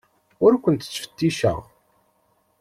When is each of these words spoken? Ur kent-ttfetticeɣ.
Ur 0.45 0.53
kent-ttfetticeɣ. 0.63 1.59